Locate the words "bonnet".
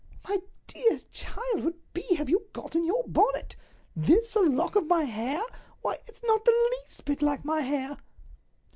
3.07-3.55